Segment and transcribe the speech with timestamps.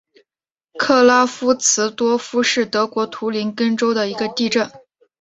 [0.79, 4.67] 克拉夫茨多夫是德国图林根州的一个市镇。